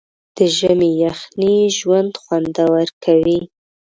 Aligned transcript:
د 0.35 0.37
ژمي 0.57 0.91
یخنۍ 1.05 1.57
ژوند 1.77 2.11
خوندور 2.23 2.87
کوي. 3.03 3.39